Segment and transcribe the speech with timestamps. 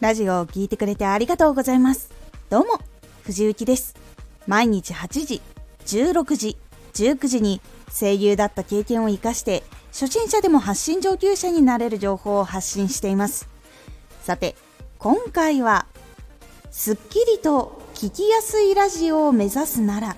[0.00, 2.10] ラジオを聴いてくれてありがとうございます。
[2.48, 2.78] どうも、
[3.24, 3.94] 藤幸です。
[4.46, 5.42] 毎日8時、
[5.84, 6.56] 16時、
[6.94, 7.60] 19時に
[7.92, 13.46] 声優だった経験を活かして初心者でも発信上級者になれる情報を発信しています。
[14.22, 14.56] さて、
[14.98, 15.84] 今回は、
[16.70, 20.16] すっきりと聞きやすいラジオを目指すなら、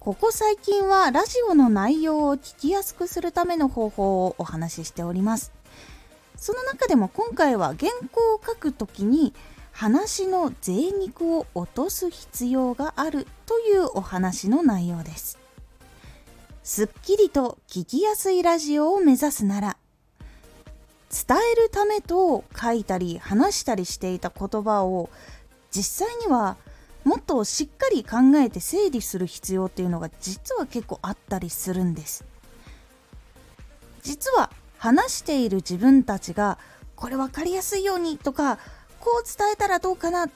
[0.00, 5.59] ここ最近はラジオの内容を聞きやすくするための方法をお話ししております。
[6.40, 9.34] その中でも今回は原稿を書くときに
[9.70, 15.38] 話の贅肉を落とす必要があるというお話の内容です。
[16.62, 19.76] すっきりと聞きやすいラジオを目指すなら
[21.10, 25.10] 伝えるためと書いたり話したりしていた言葉を
[25.70, 26.56] 実際には
[27.02, 32.24] もっとしっかり考えて整理する必要っていうのが実は結構あったりするんです
[34.02, 36.56] 実は話している自分たちが
[36.96, 38.56] これ分かりやすいようにとか
[38.98, 40.30] こう伝えたらどうかなっ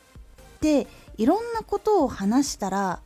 [0.60, 3.00] ていろんなことを話したら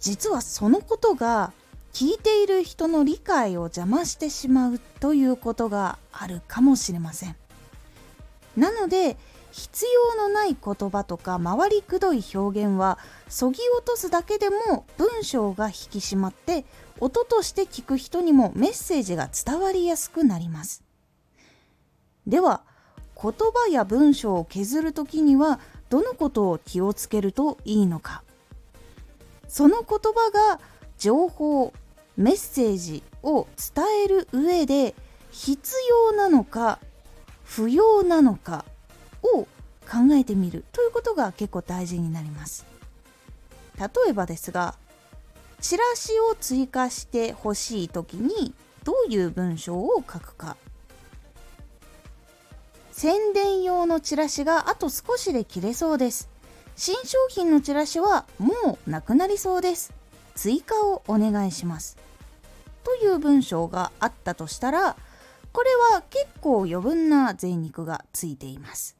[0.00, 1.52] 実はそのことが
[1.92, 7.36] 聞いている人の理解を邪魔してしまうということがあるかもしれません。
[8.56, 9.18] なので
[9.58, 16.64] 必要のない言葉とか回りくどい表現はそぎ落とすだけでも文章が引き締まって
[17.00, 20.84] 音として聞く人にもメッセージが伝わりやすくなります。
[22.26, 22.62] では
[23.20, 25.58] 言葉や文章を削る時には
[25.90, 28.22] どのことを気をつけるといいのか。
[29.48, 30.60] その言葉が
[30.98, 31.72] 情報
[32.16, 34.94] メッセージを伝える上で
[35.30, 36.78] 必要なのか
[37.44, 38.64] 不要なのか
[39.22, 39.42] を
[39.88, 42.66] 考えてみるということが結構大事になります。
[43.78, 44.74] 例えばですが
[45.60, 50.56] チラシを追加してほしい時にどういう文章を書くか。
[52.92, 56.28] 宣伝用のチラシがあと少しで切れそうです。
[56.76, 59.92] 新商品のチラシはもうなくなりそうです。
[60.34, 61.96] 追加をお願いします。
[62.84, 64.96] という文章があったとしたら
[65.52, 68.97] これは結構余分な贅肉がついています。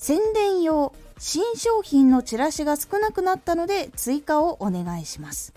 [0.00, 5.52] 宣伝用新商品のチラシが少なくなったので追加をお願いします。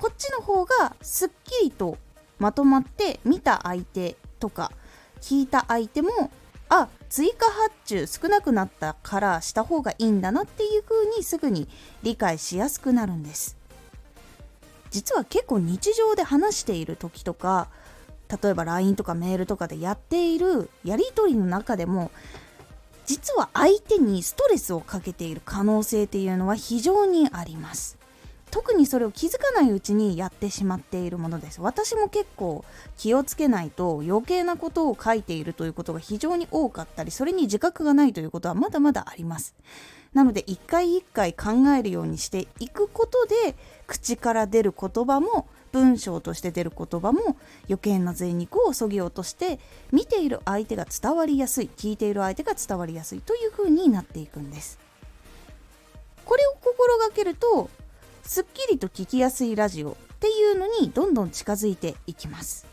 [0.00, 1.98] こっちの方がすっきりと
[2.40, 4.72] まとまって見た相手とか
[5.20, 6.32] 聞いた相手も
[6.68, 11.68] あ追加発注少なくなったからした方がいいんだなっていう風にすぐに
[12.02, 13.56] 理解しやすくなるんです。
[14.90, 17.68] 実は結構日常で話している時とか
[18.42, 22.10] 例えば LINE とかメールとかでやっているやり取りの中でも
[23.08, 27.96] 実は相手にストレスをかけている可能性っていうのは非常にあります。
[28.50, 31.60] 特にそれを気づかないうちにやってしまっているものです。
[31.60, 32.64] 私も結構
[32.96, 39.54] 気をつけないと余計なことを書いているということが非常に多かったりそれに自覚がないということはまだまだあります。
[40.14, 43.54] なので一回一回考えるようにしていくことで
[43.86, 47.36] 口から出る言葉も文章として出る言葉も
[47.68, 49.60] 余計な贅肉をそぎ落として
[49.92, 54.78] 見ている相手が伝わりやすい聞いている相手が伝わりやすいという風になっていくんです。
[56.24, 57.70] これを心がけると
[58.28, 62.66] すっきりと聞きやすいラジオっていうのにどんどん近づいていきます。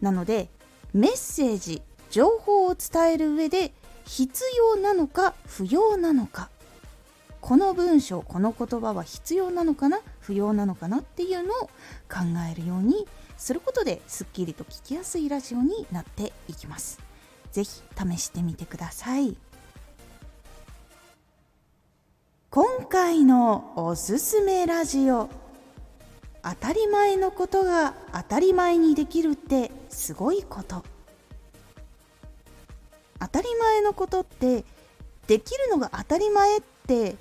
[0.00, 0.48] なので
[0.94, 3.74] メッセージ情報を伝える上で
[4.04, 6.50] 必要なのか不要なのか。
[7.40, 11.70] この文章この言葉は必要なのかな不要なのかなっていうのを考
[12.48, 17.00] えるようにすることですっきりと聞きやすいラジオになっていきます。
[17.50, 17.82] 是非
[18.16, 19.36] 試してみてください。
[22.56, 25.28] 今回のおすすめラジオ。
[26.42, 30.82] 当たり前のことが当たり前にできるってすごいこと。
[33.20, 34.64] 当たり前のことって
[35.26, 37.16] できるのが当たり前って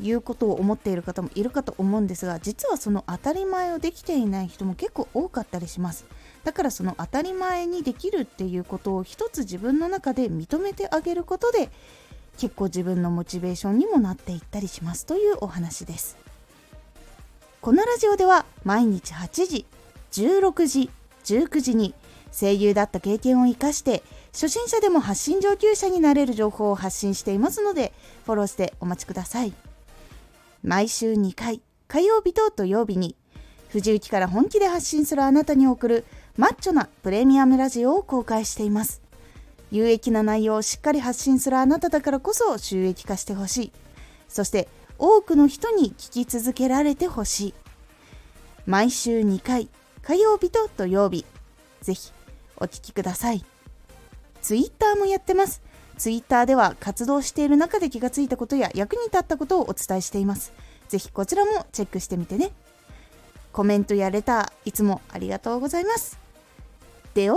[0.00, 6.04] いうことを思っている方もいるかと思うんですが実はその当たり前をできていない人も結構多かったりします。
[6.42, 11.70] だからその当たり前にできるっていうことを一つ自分の中で認めてあげることで
[12.40, 16.16] 結構自分のモチベーションにもなっていったりしますというお話です。
[17.60, 19.66] このラジオでは毎日8時
[20.12, 20.90] 16時
[21.24, 21.94] 19時に
[22.32, 24.02] 声優だった経験を生かして
[24.32, 27.92] 初心者でも発信上級者になれる情報を発信していますので
[28.24, 29.52] フォローしてお待ちください。
[30.62, 33.16] 毎週2回火曜日と土曜日に
[33.68, 36.06] 藤雪から本気で発信するあなたに送る
[36.38, 39.09] マッチョなプレミアムラジオを公開しています。
[39.70, 43.72] 有益な内容をしっかり発信するあなただからこそ収益化してほしい
[44.28, 44.68] そして
[44.98, 47.54] 多くの人に聞き続けられてほしい
[48.66, 49.68] 毎週2回
[50.02, 51.24] 火曜日と土曜日
[51.82, 52.12] ぜひ
[52.56, 53.44] お聴きください
[54.42, 55.62] Twitter もやってます。
[55.98, 60.52] Twitter では活動している中で気がついたことや役に立ったことをお伝えしています。
[60.88, 62.52] ぜひこちらもチェックしてみてね。
[63.52, 66.18] コメントやレター、いつもありがとうございます。
[67.14, 67.36] では、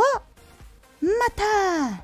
[1.01, 2.03] また